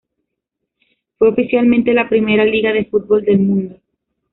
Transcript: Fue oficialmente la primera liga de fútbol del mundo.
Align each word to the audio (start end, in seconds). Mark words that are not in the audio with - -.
Fue 1.19 1.29
oficialmente 1.29 1.93
la 1.93 2.09
primera 2.09 2.43
liga 2.43 2.73
de 2.73 2.85
fútbol 2.85 3.23
del 3.23 3.37
mundo. 3.37 3.79